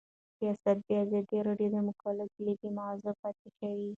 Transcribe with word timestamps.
سیاست 0.37 0.77
د 0.87 0.89
ازادي 1.03 1.37
راډیو 1.47 1.69
د 1.73 1.77
مقالو 1.87 2.25
کلیدي 2.35 2.69
موضوع 2.79 3.13
پاتې 3.21 3.47
شوی. 3.57 3.89